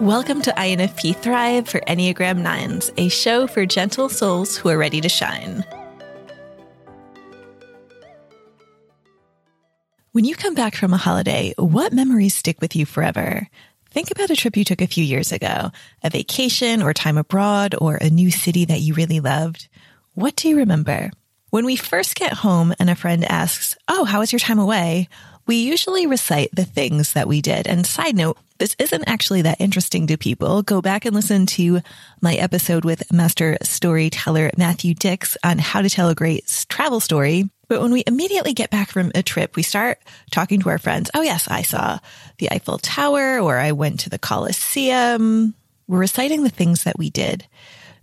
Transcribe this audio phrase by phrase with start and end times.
[0.00, 5.00] Welcome to INFP Thrive for Enneagram 9s, a show for gentle souls who are ready
[5.00, 5.64] to shine.
[10.12, 13.48] When you come back from a holiday, what memories stick with you forever?
[13.90, 15.70] Think about a trip you took a few years ago,
[16.02, 19.68] a vacation or time abroad, or a new city that you really loved.
[20.14, 21.10] What do you remember?
[21.50, 25.08] When we first get home and a friend asks, Oh, how was your time away?
[25.46, 27.66] We usually recite the things that we did.
[27.66, 30.62] And side note, this isn't actually that interesting to people.
[30.62, 31.80] Go back and listen to
[32.22, 37.50] my episode with master storyteller Matthew Dicks on how to tell a great travel story.
[37.68, 39.98] But when we immediately get back from a trip, we start
[40.30, 41.10] talking to our friends.
[41.12, 41.98] Oh, yes, I saw
[42.38, 45.54] the Eiffel Tower or I went to the Colosseum.
[45.86, 47.46] We're reciting the things that we did.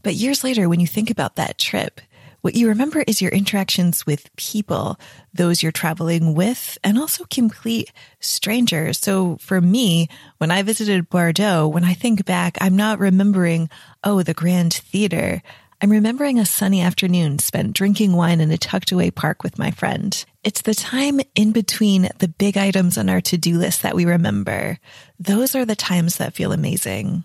[0.03, 2.01] But years later, when you think about that trip,
[2.41, 4.99] what you remember is your interactions with people,
[5.33, 8.99] those you're traveling with, and also complete strangers.
[8.99, 10.09] So for me,
[10.39, 13.69] when I visited Bordeaux, when I think back, I'm not remembering,
[14.03, 15.41] oh, the grand theater.
[15.83, 19.71] I'm remembering a sunny afternoon spent drinking wine in a tucked away park with my
[19.71, 20.23] friend.
[20.43, 24.79] It's the time in between the big items on our to-do list that we remember.
[25.19, 27.23] Those are the times that feel amazing.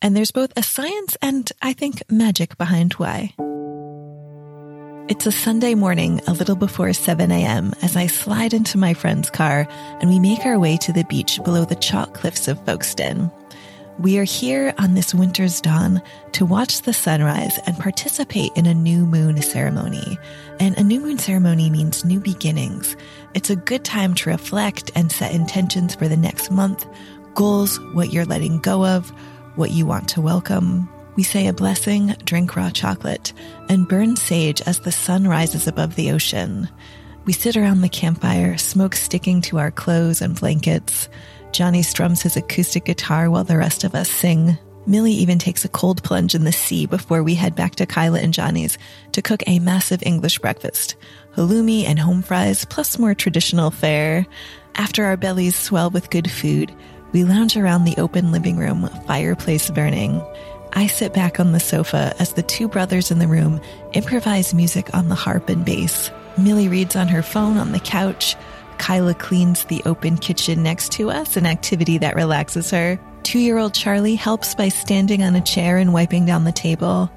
[0.00, 3.34] And there's both a science and, I think, magic behind why.
[5.08, 9.30] It's a Sunday morning, a little before 7 a.m., as I slide into my friend's
[9.30, 9.66] car
[10.02, 13.30] and we make our way to the beach below the chalk cliffs of Folkestone.
[13.98, 18.74] We are here on this winter's dawn to watch the sunrise and participate in a
[18.74, 20.18] new moon ceremony.
[20.60, 22.94] And a new moon ceremony means new beginnings.
[23.32, 26.86] It's a good time to reflect and set intentions for the next month,
[27.32, 29.08] goals, what you're letting go of,
[29.54, 30.86] what you want to welcome.
[31.18, 33.32] We say a blessing, drink raw chocolate,
[33.68, 36.68] and burn sage as the sun rises above the ocean.
[37.24, 41.08] We sit around the campfire, smoke sticking to our clothes and blankets.
[41.50, 44.58] Johnny strums his acoustic guitar while the rest of us sing.
[44.86, 48.20] Millie even takes a cold plunge in the sea before we head back to Kyla
[48.20, 48.78] and Johnny's
[49.10, 50.94] to cook a massive English breakfast.
[51.34, 54.24] Halloumi and home fries, plus more traditional fare.
[54.76, 56.72] After our bellies swell with good food,
[57.10, 60.22] we lounge around the open living room, fireplace burning.
[60.72, 63.60] I sit back on the sofa as the two brothers in the room
[63.92, 66.10] improvise music on the harp and bass.
[66.36, 68.36] Millie reads on her phone on the couch.
[68.78, 72.98] Kyla cleans the open kitchen next to us, an activity that relaxes her.
[73.24, 77.10] Two year old Charlie helps by standing on a chair and wiping down the table.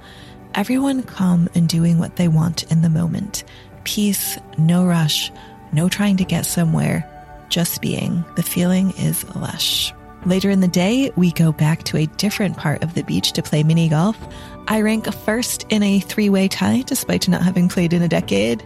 [0.56, 3.44] Everyone calm and doing what they want in the moment.
[3.84, 5.32] Peace, no rush,
[5.72, 7.08] no trying to get somewhere,
[7.50, 8.26] just being.
[8.36, 9.94] The feeling is lush.
[10.26, 13.42] Later in the day, we go back to a different part of the beach to
[13.42, 14.18] play mini golf.
[14.68, 18.64] I rank first in a three way tie, despite not having played in a decade.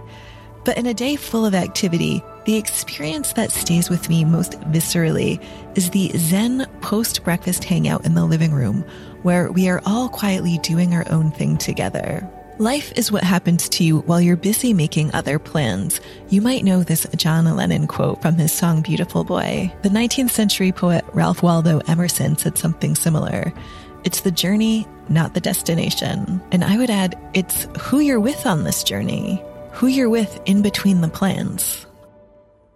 [0.66, 5.42] But in a day full of activity, the experience that stays with me most viscerally
[5.76, 8.84] is the Zen post breakfast hangout in the living room,
[9.22, 12.30] where we are all quietly doing our own thing together.
[12.58, 16.00] Life is what happens to you while you're busy making other plans.
[16.30, 19.74] You might know this John Lennon quote from his song Beautiful Boy.
[19.82, 23.52] The 19th century poet Ralph Waldo Emerson said something similar.
[24.06, 26.42] It's the journey, not the destination.
[26.54, 30.62] And I would add, it's who you're with on this journey, who you're with in
[30.62, 31.86] between the plans.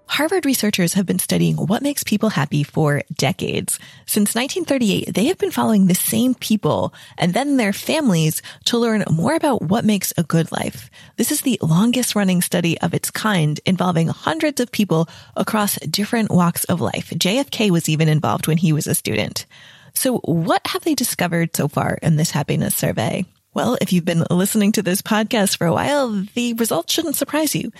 [0.09, 3.77] Harvard researchers have been studying what makes people happy for decades.
[4.07, 9.03] Since 1938, they have been following the same people and then their families to learn
[9.11, 10.89] more about what makes a good life.
[11.17, 16.31] This is the longest running study of its kind involving hundreds of people across different
[16.31, 17.11] walks of life.
[17.11, 19.45] JFK was even involved when he was a student.
[19.93, 23.25] So what have they discovered so far in this happiness survey?
[23.53, 27.53] Well, if you've been listening to this podcast for a while, the results shouldn't surprise
[27.53, 27.71] you.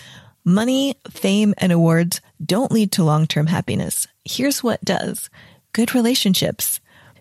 [0.46, 4.08] Money, fame, and awards don't lead to long-term happiness.
[4.24, 5.30] Here's what does.
[5.74, 6.80] Good relationships.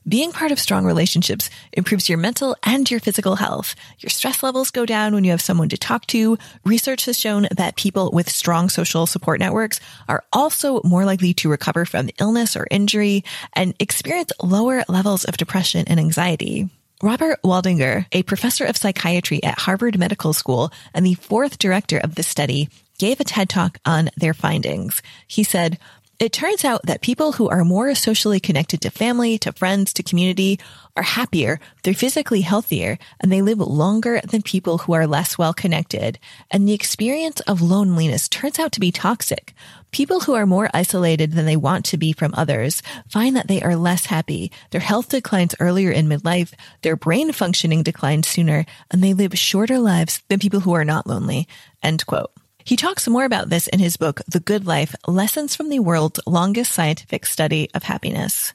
[0.09, 3.75] Being part of strong relationships improves your mental and your physical health.
[3.99, 6.39] Your stress levels go down when you have someone to talk to.
[6.65, 11.51] Research has shown that people with strong social support networks are also more likely to
[11.51, 13.23] recover from illness or injury
[13.53, 16.71] and experience lower levels of depression and anxiety.
[17.03, 22.15] Robert Waldinger, a professor of psychiatry at Harvard Medical School and the fourth director of
[22.15, 25.03] the study, gave a TED talk on their findings.
[25.27, 25.79] He said,
[26.19, 30.03] it turns out that people who are more socially connected to family, to friends, to
[30.03, 30.59] community
[30.97, 35.55] are happier, they're physically healthier, and they live longer than people who are less well
[35.55, 36.19] connected.
[36.51, 39.55] And the experience of loneliness turns out to be toxic.
[39.93, 43.63] People who are more isolated than they want to be from others find that they
[43.63, 44.51] are less happy.
[44.71, 46.53] Their health declines earlier in midlife,
[46.83, 51.07] their brain functioning declines sooner, and they live shorter lives than people who are not
[51.07, 51.47] lonely.
[51.81, 52.33] End quote.
[52.69, 56.21] He talks more about this in his book, The Good Life Lessons from the World's
[56.27, 58.53] Longest Scientific Study of Happiness.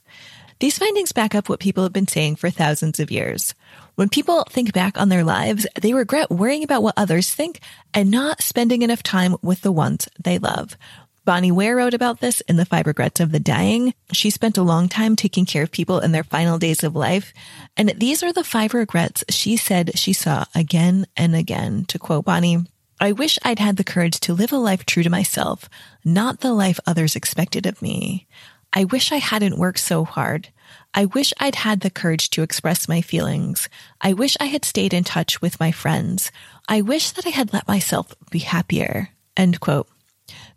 [0.59, 3.55] These findings back up what people have been saying for thousands of years.
[3.95, 7.59] When people think back on their lives, they regret worrying about what others think
[7.91, 10.77] and not spending enough time with the ones they love.
[11.25, 13.95] Bronnie Ware wrote about this in The Five Regrets of the Dying.
[14.11, 17.33] She spent a long time taking care of people in their final days of life.
[17.75, 21.85] And these are the five regrets she said she saw again and again.
[21.85, 22.67] To quote Bronnie,
[23.03, 25.67] I wish I'd had the courage to live a life true to myself,
[26.05, 28.27] not the life others expected of me.
[28.71, 30.47] I wish I hadn't worked so hard.
[30.93, 33.67] I wish I'd had the courage to express my feelings.
[33.99, 36.31] I wish I had stayed in touch with my friends.
[36.69, 39.09] I wish that I had let myself be happier.
[39.35, 39.89] End quote.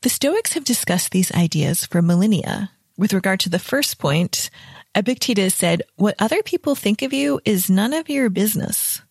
[0.02, 2.70] The Stoics have discussed these ideas for millennia.
[2.96, 4.50] With regard to the first point,
[4.94, 9.02] Epictetus said, what other people think of you is none of your business.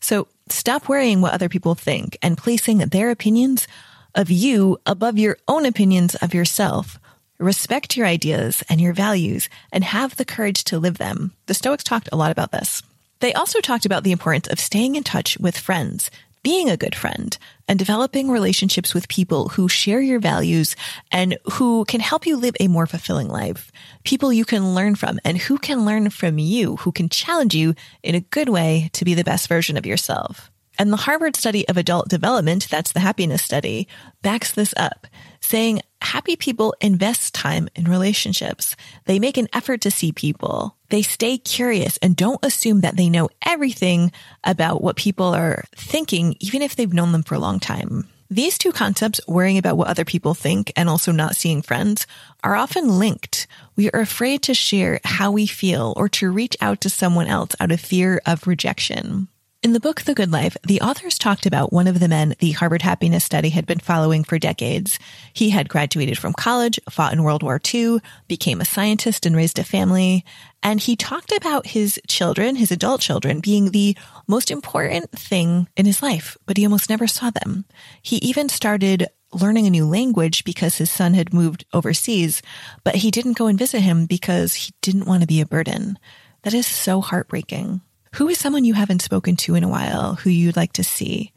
[0.00, 3.68] So stop worrying what other people think and placing their opinions
[4.14, 6.98] of you above your own opinions of yourself.
[7.38, 11.32] Respect your ideas and your values and have the courage to live them.
[11.46, 12.82] The Stoics talked a lot about this.
[13.20, 16.10] They also talked about the importance of staying in touch with friends,
[16.42, 17.36] being a good friend,
[17.68, 20.74] and developing relationships with people who share your values
[21.12, 23.70] and who can help you live a more fulfilling life.
[24.04, 27.74] People you can learn from and who can learn from you, who can challenge you
[28.02, 30.50] in a good way to be the best version of yourself.
[30.78, 33.86] And the Harvard study of adult development, that's the happiness study,
[34.22, 35.06] backs this up,
[35.40, 38.74] saying happy people invest time in relationships.
[39.04, 40.76] They make an effort to see people.
[40.90, 46.36] They stay curious and don't assume that they know everything about what people are thinking,
[46.40, 48.08] even if they've known them for a long time.
[48.28, 52.06] These two concepts, worrying about what other people think and also not seeing friends,
[52.44, 53.46] are often linked.
[53.74, 57.56] We are afraid to share how we feel or to reach out to someone else
[57.58, 59.28] out of fear of rejection.
[59.62, 62.52] In the book, The Good Life, the authors talked about one of the men the
[62.52, 64.98] Harvard Happiness Study had been following for decades.
[65.34, 69.58] He had graduated from college, fought in World War II, became a scientist and raised
[69.58, 70.24] a family.
[70.62, 75.84] And he talked about his children, his adult children, being the most important thing in
[75.84, 77.66] his life, but he almost never saw them.
[78.00, 82.40] He even started learning a new language because his son had moved overseas,
[82.82, 85.98] but he didn't go and visit him because he didn't want to be a burden.
[86.44, 87.82] That is so heartbreaking.
[88.14, 91.32] Who is someone you haven't spoken to in a while who you'd like to see?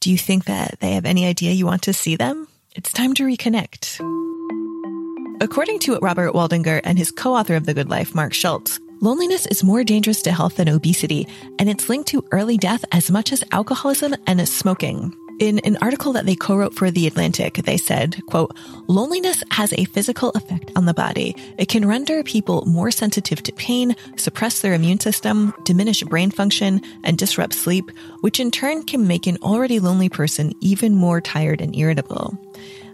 [0.00, 2.46] Do you think that they have any idea you want to see them?
[2.76, 3.98] It's time to reconnect.
[5.42, 9.64] According to Robert Waldinger and his co-author of The Good Life, Mark Schultz, loneliness is
[9.64, 11.26] more dangerous to health than obesity,
[11.58, 15.12] and it's linked to early death as much as alcoholism and smoking.
[15.40, 19.84] In an article that they co-wrote for The Atlantic, they said, quote, loneliness has a
[19.86, 21.34] physical effect on the body.
[21.58, 26.80] It can render people more sensitive to pain, suppress their immune system, diminish brain function,
[27.02, 27.90] and disrupt sleep,
[28.20, 32.38] which in turn can make an already lonely person even more tired and irritable.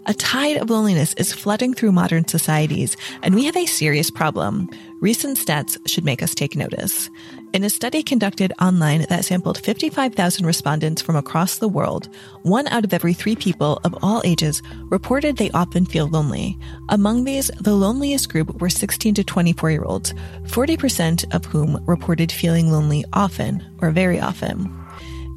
[0.07, 4.67] A tide of loneliness is flooding through modern societies, and we have a serious problem.
[5.01, 7.09] Recent stats should make us take notice.
[7.53, 12.07] In a study conducted online that sampled 55,000 respondents from across the world,
[12.43, 14.61] one out of every three people of all ages
[14.91, 16.55] reported they often feel lonely.
[16.89, 20.13] Among these, the loneliest group were 16 to 24 year olds,
[20.43, 24.80] 40% of whom reported feeling lonely often or very often.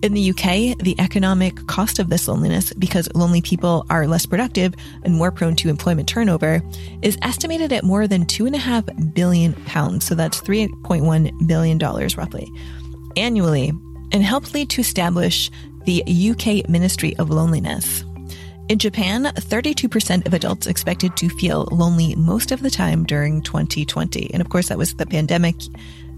[0.05, 4.75] In the UK, the economic cost of this loneliness, because lonely people are less productive
[5.03, 6.61] and more prone to employment turnover,
[7.01, 8.85] is estimated at more than two and a half
[9.15, 10.05] billion pounds.
[10.05, 12.53] So that's $3.1 billion roughly
[13.17, 13.73] annually
[14.13, 15.51] and helped lead to establish
[15.87, 18.05] the UK Ministry of Loneliness.
[18.69, 24.35] In Japan, 32% of adults expected to feel lonely most of the time during 2020.
[24.35, 25.57] And of course, that was the pandemic,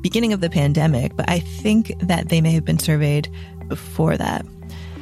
[0.00, 3.28] beginning of the pandemic, but I think that they may have been surveyed
[3.68, 4.44] before that.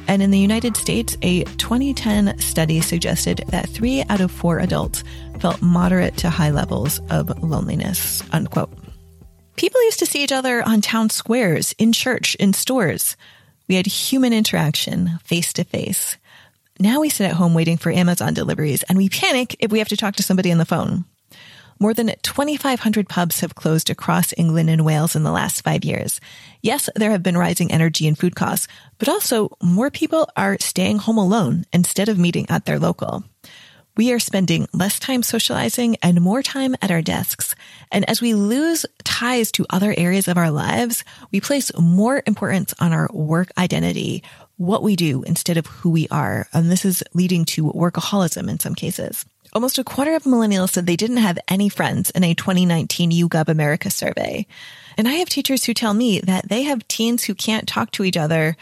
[0.07, 5.03] And in the United States, a 2010 study suggested that three out of four adults
[5.39, 8.71] felt moderate to high levels of loneliness, unquote.
[9.55, 13.15] People used to see each other on town squares, in church, in stores.
[13.67, 16.17] We had human interaction face to face.
[16.79, 19.87] Now we sit at home waiting for Amazon deliveries and we panic if we have
[19.89, 21.05] to talk to somebody on the phone.
[21.79, 26.21] More than 2,500 pubs have closed across England and Wales in the last five years.
[26.61, 28.67] Yes, there have been rising energy and food costs,
[28.97, 33.25] but also more people are staying home alone instead of meeting at their local.
[33.97, 37.55] We are spending less time socializing and more time at our desks.
[37.91, 42.73] And as we lose ties to other areas of our lives, we place more importance
[42.79, 44.23] on our work identity,
[44.57, 46.47] what we do instead of who we are.
[46.53, 49.25] And this is leading to workaholism in some cases.
[49.55, 53.47] Almost a quarter of millennials said they didn't have any friends in a 2019 YouGov
[53.47, 54.47] America survey.
[54.97, 58.03] And I have teachers who tell me that they have teens who can't talk to
[58.03, 58.57] each other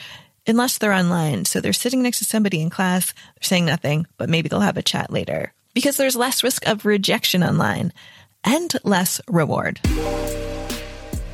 [0.45, 1.45] unless they're online.
[1.45, 4.77] So they're sitting next to somebody in class, they're saying nothing, but maybe they'll have
[4.77, 7.91] a chat later because there's less risk of rejection online
[8.43, 9.79] and less reward.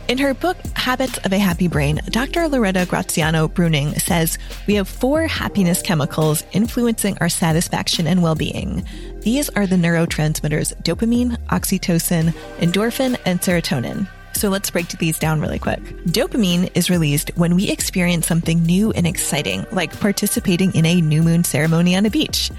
[0.10, 2.48] In her book, Habits of a Happy Brain, Dr.
[2.48, 8.84] Loretta Graziano Breuning says we have four happiness chemicals influencing our satisfaction and well being.
[9.22, 14.08] These are the neurotransmitters dopamine, oxytocin, endorphin, and serotonin.
[14.34, 15.82] So let's break these down really quick.
[16.06, 21.22] Dopamine is released when we experience something new and exciting, like participating in a new
[21.22, 22.50] moon ceremony on a beach.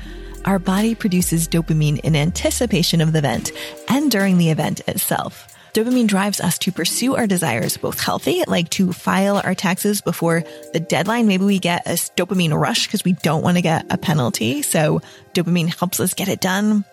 [0.44, 3.52] Our body produces dopamine in anticipation of the event
[3.88, 5.49] and during the event itself.
[5.72, 10.42] Dopamine drives us to pursue our desires, both healthy, like to file our taxes before
[10.72, 11.28] the deadline.
[11.28, 14.62] Maybe we get a dopamine rush because we don't want to get a penalty.
[14.62, 15.00] So
[15.32, 16.84] dopamine helps us get it done.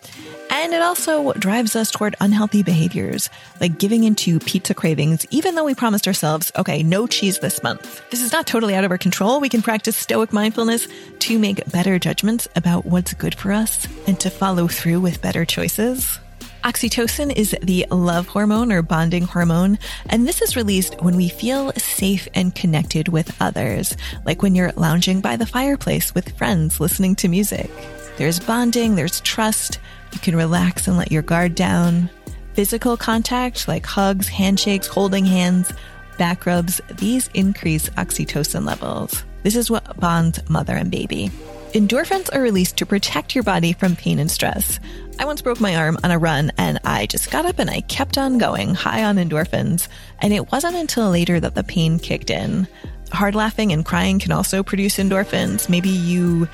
[0.49, 3.29] And it also drives us toward unhealthy behaviors,
[3.59, 8.01] like giving into pizza cravings, even though we promised ourselves, okay, no cheese this month.
[8.11, 9.39] This is not totally out of our control.
[9.39, 10.87] We can practice stoic mindfulness
[11.19, 15.45] to make better judgments about what's good for us and to follow through with better
[15.45, 16.19] choices.
[16.67, 21.71] Oxytocin is the love hormone or bonding hormone, and this is released when we feel
[21.77, 23.95] safe and connected with others,
[24.25, 27.71] like when you're lounging by the fireplace with friends listening to music.
[28.17, 29.79] There's bonding, there's trust,
[30.11, 32.09] you can relax and let your guard down.
[32.51, 35.71] Physical contact, like hugs, handshakes, holding hands,
[36.17, 39.23] back rubs, these increase oxytocin levels.
[39.43, 41.31] This is what bonds mother and baby.
[41.73, 44.79] Endorphins are released to protect your body from pain and stress.
[45.19, 47.81] I once broke my arm on a run and I just got up and I
[47.81, 49.89] kept on going, high on endorphins.
[50.19, 52.67] And it wasn't until later that the pain kicked in.
[53.11, 55.67] Hard laughing and crying can also produce endorphins.
[55.67, 56.47] Maybe you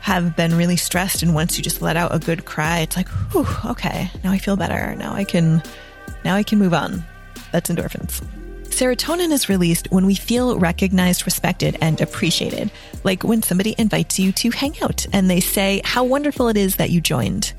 [0.00, 3.08] have been really stressed and once you just let out a good cry, it's like,
[3.32, 4.94] whew, okay, now I feel better.
[4.94, 5.60] Now I can,
[6.24, 7.04] now I can move on.
[7.50, 8.22] That's endorphins.
[8.72, 12.70] Serotonin is released when we feel recognized, respected, and appreciated,
[13.04, 16.76] like when somebody invites you to hang out and they say how wonderful it is
[16.76, 17.52] that you joined.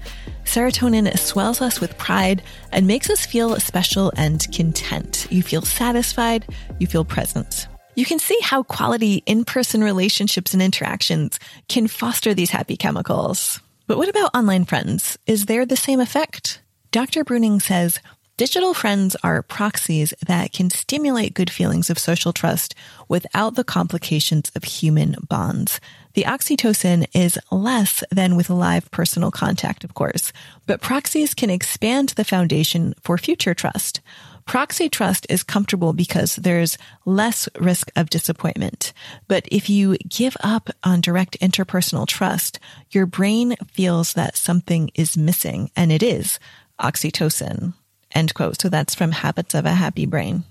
[0.44, 2.42] Serotonin swells us with pride
[2.72, 5.28] and makes us feel special and content.
[5.30, 6.48] You feel satisfied,
[6.80, 7.68] you feel present.
[7.94, 11.40] You can see how quality in person relationships and interactions
[11.70, 13.62] can foster these happy chemicals.
[13.86, 15.20] But what about online friends?
[15.28, 16.60] Is there the same effect?
[16.92, 17.24] Dr.
[17.24, 18.00] Breuning says
[18.36, 22.74] Digital friends are proxies that can stimulate good feelings of social trust
[23.08, 25.80] without the complications of human bonds.
[26.16, 30.34] The oxytocin is less than with live personal contact, of course,
[30.66, 34.02] but proxies can expand the foundation for future trust.
[34.48, 38.94] Proxy trust is comfortable because there's less risk of disappointment.
[39.28, 42.60] But if you give up on direct interpersonal trust,
[42.90, 46.40] your brain feels that something is missing, and it is
[46.80, 47.76] oxytocin.
[48.14, 48.62] End quote.
[48.62, 50.44] So that's from Habits of a Happy Brain.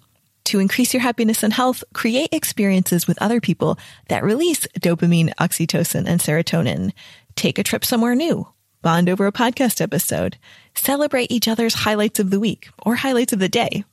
[0.44, 3.78] To increase your happiness and health, create experiences with other people
[4.08, 6.92] that release dopamine, oxytocin, and serotonin.
[7.36, 8.48] Take a trip somewhere new.
[8.82, 10.36] Bond over a podcast episode.
[10.74, 13.84] Celebrate each other's highlights of the week or highlights of the day.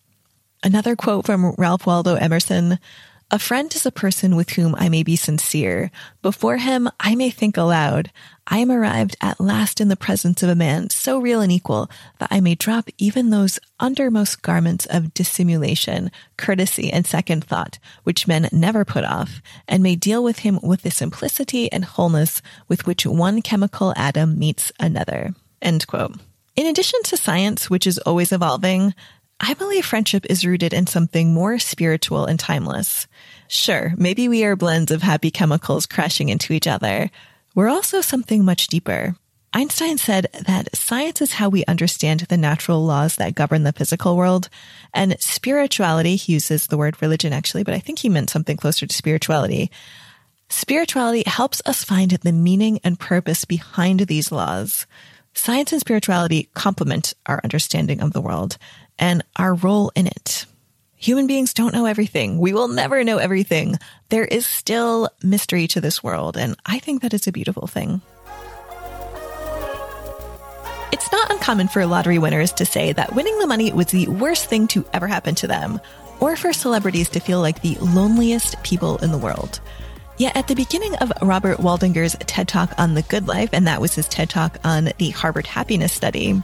[0.64, 2.80] Another quote from Ralph Waldo Emerson
[3.32, 5.92] a friend is a person with whom I may be sincere.
[6.24, 8.12] Before him, I may think aloud.
[8.48, 11.92] I am arrived at last in the presence of a man so real and equal
[12.18, 18.28] that I may drop even those undermost garments of dissimulation, courtesy, and second thought, which
[18.28, 22.88] men never put off, and may deal with him with the simplicity and wholeness with
[22.88, 25.36] which one chemical atom meets another.
[25.62, 26.16] End quote.
[26.56, 28.94] In addition to science, which is always evolving,
[29.42, 33.08] I believe friendship is rooted in something more spiritual and timeless.
[33.48, 37.10] Sure, maybe we are blends of happy chemicals crashing into each other.
[37.56, 39.16] We're also something much deeper.
[39.52, 44.16] Einstein said that science is how we understand the natural laws that govern the physical
[44.16, 44.50] world.
[44.94, 48.86] And spirituality, he uses the word religion actually, but I think he meant something closer
[48.86, 49.72] to spirituality.
[50.50, 54.86] Spirituality helps us find the meaning and purpose behind these laws.
[55.34, 58.58] Science and spirituality complement our understanding of the world
[59.00, 60.46] and our role in it.
[60.98, 62.40] Human beings don't know everything.
[62.40, 63.78] We will never know everything.
[64.10, 68.02] There is still mystery to this world, and I think that is a beautiful thing.
[70.92, 74.50] It's not uncommon for lottery winners to say that winning the money was the worst
[74.50, 75.80] thing to ever happen to them,
[76.20, 79.62] or for celebrities to feel like the loneliest people in the world.
[80.18, 83.80] Yet at the beginning of Robert Waldinger's TED Talk on the Good Life, and that
[83.80, 86.44] was his TED Talk on the Harvard Happiness Study,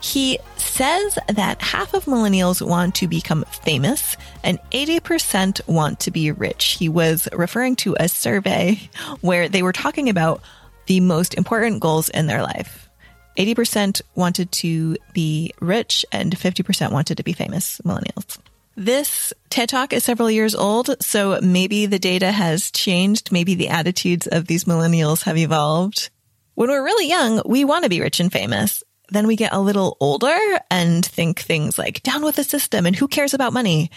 [0.00, 6.30] he says that half of millennials want to become famous and 80% want to be
[6.30, 6.76] rich.
[6.78, 8.88] He was referring to a survey
[9.20, 10.40] where they were talking about
[10.86, 12.88] the most important goals in their life.
[13.36, 18.38] 80% wanted to be rich and 50% wanted to be famous, millennials.
[18.76, 23.32] This TED Talk is several years old, so maybe the data has changed.
[23.32, 26.10] Maybe the attitudes of these millennials have evolved.
[26.54, 28.82] When we're really young, we want to be rich and famous.
[29.10, 30.38] Then we get a little older
[30.70, 33.90] and think things like down with the system and who cares about money?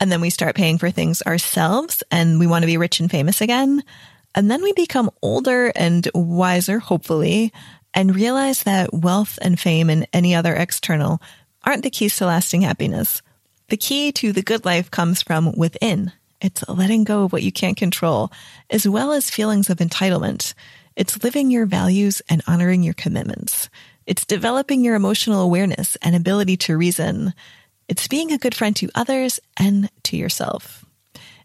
[0.00, 3.10] And then we start paying for things ourselves and we want to be rich and
[3.10, 3.82] famous again.
[4.34, 7.52] And then we become older and wiser, hopefully,
[7.92, 11.22] and realize that wealth and fame and any other external
[11.62, 13.22] aren't the keys to lasting happiness.
[13.68, 16.12] The key to the good life comes from within.
[16.40, 18.30] It's letting go of what you can't control,
[18.68, 20.52] as well as feelings of entitlement.
[20.96, 23.70] It's living your values and honoring your commitments.
[24.06, 27.34] It's developing your emotional awareness and ability to reason.
[27.88, 30.84] It's being a good friend to others and to yourself.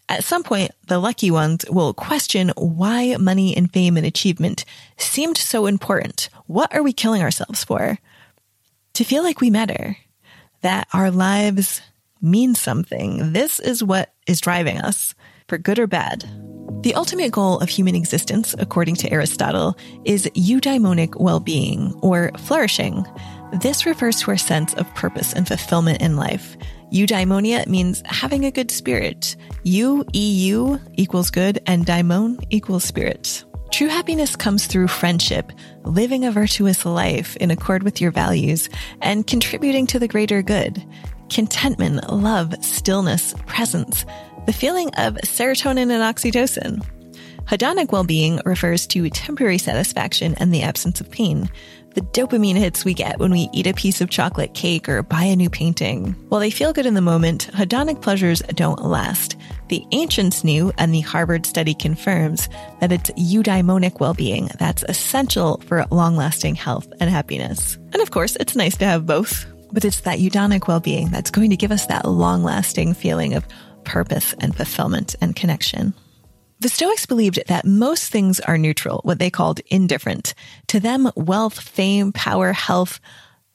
[0.10, 4.66] At some point, the lucky ones will question why money and fame and achievement
[4.98, 6.30] seemed so important.
[6.48, 8.00] What are we killing ourselves for?
[8.94, 9.98] To feel like we matter,
[10.62, 11.82] that our lives
[12.22, 13.34] mean something.
[13.34, 15.14] This is what is driving us,
[15.48, 16.26] for good or bad.
[16.82, 23.06] The ultimate goal of human existence, according to Aristotle, is eudaimonic well-being or flourishing.
[23.62, 26.56] This refers to our sense of purpose and fulfillment in life.
[26.94, 29.36] Eudaimonia means having a good spirit.
[29.66, 33.44] Eu, EU equals good and daimon equals spirit.
[33.72, 35.52] True happiness comes through friendship,
[35.84, 38.70] living a virtuous life in accord with your values,
[39.02, 40.82] and contributing to the greater good.
[41.30, 44.06] Contentment, love, stillness, presence,
[44.50, 46.84] the feeling of serotonin and oxytocin.
[47.46, 51.48] Hedonic well-being refers to temporary satisfaction and the absence of pain
[51.96, 55.24] the dopamine hits we get when we eat a piece of chocolate cake or buy
[55.24, 56.14] a new painting.
[56.30, 59.36] While they feel good in the moment, hedonic pleasures don't last.
[59.70, 62.48] The ancients knew, and the Harvard study confirms,
[62.80, 67.76] that it's eudaimonic well-being that's essential for long-lasting health and happiness.
[67.92, 71.50] And of course, it's nice to have both, but it's that eudaimonic well-being that's going
[71.50, 73.46] to give us that long-lasting feeling of
[73.84, 75.94] purpose and fulfillment and connection.
[76.62, 80.34] The Stoics believed that most things are neutral, what they called indifferent.
[80.68, 83.00] To them, wealth, fame, power, health,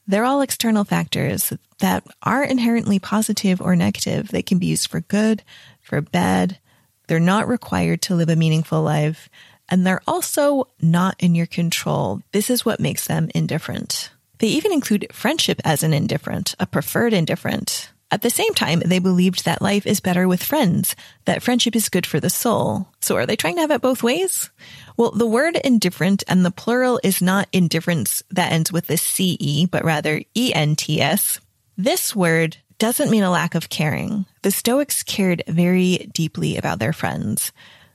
[0.07, 4.29] they're all external factors that aren't inherently positive or negative.
[4.29, 5.43] They can be used for good,
[5.81, 6.59] for bad.
[7.07, 9.29] They're not required to live a meaningful life.
[9.69, 12.21] And they're also not in your control.
[12.33, 14.11] This is what makes them indifferent.
[14.39, 17.91] They even include friendship as an indifferent, a preferred indifferent.
[18.11, 21.89] At the same time, they believed that life is better with friends, that friendship is
[21.89, 22.87] good for the soul.
[23.01, 24.51] So are they trying to have it both ways?
[24.97, 29.67] Well, the word indifferent and the plural is not indifference that ends with a CE,
[29.69, 31.41] but rather ENTS.
[31.77, 34.27] This word doesn't mean a lack of caring.
[34.43, 37.53] The Stoics cared very deeply about their friends.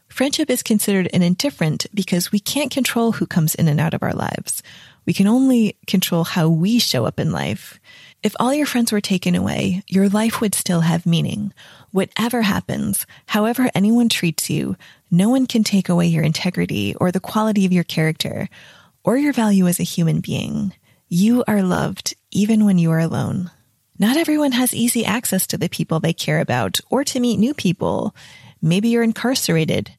[0.09, 4.03] Friendship is considered an indifferent because we can't control who comes in and out of
[4.03, 4.63] our lives.
[5.05, 7.79] We can only control how we show up in life.
[8.21, 11.53] If all your friends were taken away, your life would still have meaning.
[11.91, 14.75] Whatever happens, however anyone treats you,
[15.09, 18.49] no one can take away your integrity or the quality of your character
[19.05, 20.73] or your value as a human being.
[21.07, 23.51] You are loved even when you are alone.
[23.97, 27.53] Not everyone has easy access to the people they care about or to meet new
[27.53, 28.13] people.
[28.61, 29.91] Maybe you're incarcerated.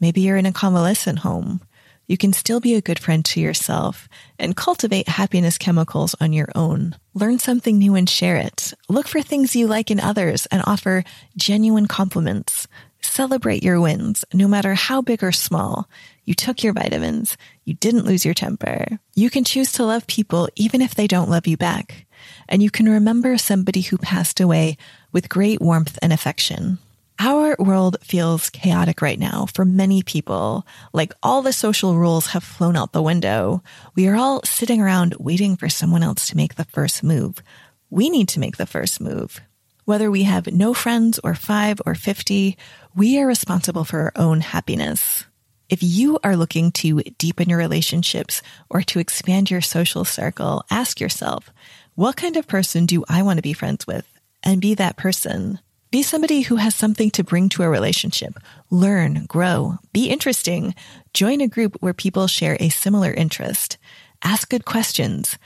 [0.00, 1.60] Maybe you're in a convalescent home
[2.08, 6.48] you can still be a good friend to yourself and cultivate happiness chemicals on your
[6.54, 6.96] own.
[7.14, 8.72] Learn something new and share it.
[8.88, 11.04] Look for things you like in others and offer
[11.36, 12.66] genuine compliments.
[13.02, 15.88] Celebrate your wins, no matter how big or small.
[16.24, 17.36] You took your vitamins.
[17.64, 18.98] You didn't lose your temper.
[19.14, 22.06] You can choose to love people even if they don't love you back.
[22.48, 24.78] And you can remember somebody who passed away
[25.12, 26.78] with great warmth and affection.
[27.20, 30.64] Our world feels chaotic right now for many people.
[30.92, 33.60] Like all the social rules have flown out the window.
[33.96, 37.42] We are all sitting around waiting for someone else to make the first move.
[37.90, 39.40] We need to make the first move.
[39.84, 42.56] Whether we have no friends or five or 50,
[42.94, 45.24] we are responsible for our own happiness.
[45.68, 51.00] If you are looking to deepen your relationships or to expand your social circle, ask
[51.00, 51.50] yourself,
[51.96, 54.06] what kind of person do I want to be friends with?
[54.44, 55.58] And be that person.
[55.90, 58.38] Be somebody who has something to bring to a relationship.
[58.68, 60.74] Learn, grow, be interesting.
[61.14, 63.78] Join a group where people share a similar interest.
[64.22, 65.38] Ask good questions.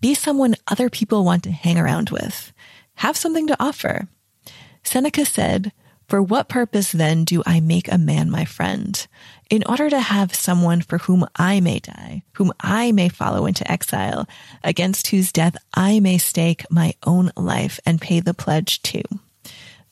[0.00, 2.52] Be someone other people want to hang around with.
[2.96, 4.08] Have something to offer.
[4.82, 5.72] Seneca said,
[6.08, 9.06] for what purpose then do I make a man my friend?
[9.48, 13.70] In order to have someone for whom I may die, whom I may follow into
[13.70, 14.28] exile,
[14.64, 19.02] against whose death I may stake my own life and pay the pledge too.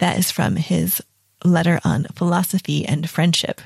[0.02, 1.00] That is from his
[1.44, 3.60] letter on philosophy and friendship.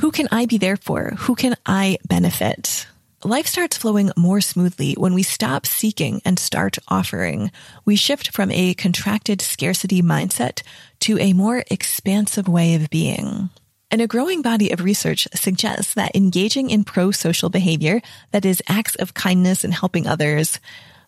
[0.00, 1.12] Who can I be there for?
[1.16, 2.88] Who can I benefit?
[3.24, 7.50] life starts flowing more smoothly when we stop seeking and start offering.
[7.84, 10.62] We shift from a contracted scarcity mindset
[11.00, 13.50] to a more expansive way of being.
[13.90, 18.00] And a growing body of research suggests that engaging in pro-social behavior,
[18.32, 20.58] that is acts of kindness and helping others,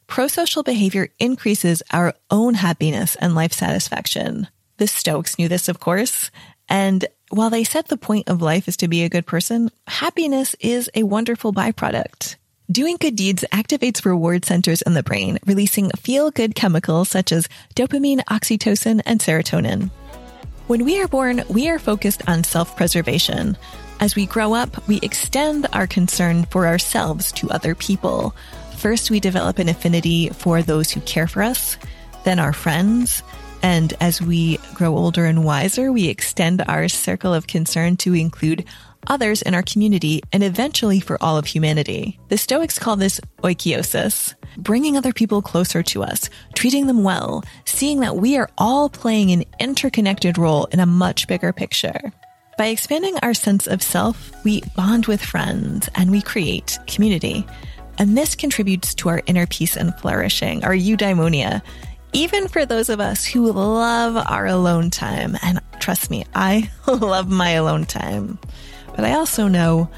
[0.07, 4.49] pro-social behavior increases our own happiness and life satisfaction.
[4.79, 6.31] The Stoics knew this, of course,
[6.69, 10.55] and while they said the point of life is to be a good person, happiness
[10.61, 12.37] is a wonderful byproduct.
[12.71, 17.49] Doing good deeds activates reward centers in the brain, releasing feel good chemicals such as
[17.75, 19.91] dopamine, oxytocin, and serotonin.
[20.69, 23.57] When we are born, we are focused on self preservation.
[24.01, 28.37] As we grow up, we extend our concern for ourselves to other people.
[28.77, 31.79] First, we develop an affinity for those who care for us,
[32.25, 33.23] then our friends,
[33.63, 38.65] and as we grow older and wiser, we extend our circle of concern to include
[39.07, 42.19] others in our community and eventually for all of humanity.
[42.29, 48.01] The Stoics call this oikeiosis, bringing other people closer to us, treating them well, seeing
[48.01, 52.13] that we are all playing an interconnected role in a much bigger picture.
[52.57, 57.47] By expanding our sense of self, we bond with friends and we create community.
[57.99, 61.63] And this contributes to our inner peace and flourishing, our eudaimonia,
[62.13, 65.37] even for those of us who love our alone time.
[65.43, 68.39] And trust me, I love my alone time.
[68.95, 69.89] But I also know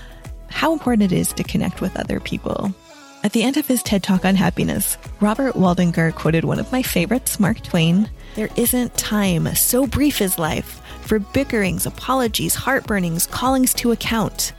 [0.48, 2.74] how important it is to connect with other people.
[3.22, 6.82] At the end of his TED Talk on happiness, Robert Waldinger quoted one of my
[6.82, 8.08] favorites, Mark Twain.
[8.34, 14.52] There isn't time, so brief is life, for bickerings, apologies, heartburnings, callings to account.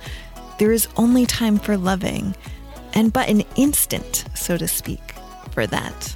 [0.60, 2.36] There is only time for loving,
[2.94, 5.16] and but an instant, so to speak,
[5.52, 6.16] for that.